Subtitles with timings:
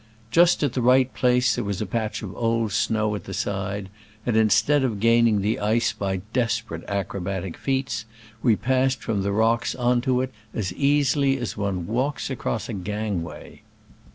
[0.31, 3.87] Just at the right place there was a patch of old snow at the side,
[4.25, 8.05] and, instead'of gaining the ice by desperate acrobatic feats,
[8.41, 12.73] we passed from the rocks on to it as easily as one walks across a
[12.73, 13.61] gangway.